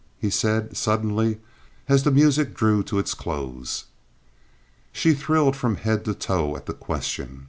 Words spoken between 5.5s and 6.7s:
from head to toe at